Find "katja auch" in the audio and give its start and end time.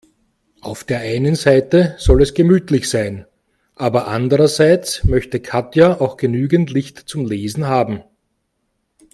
5.39-6.17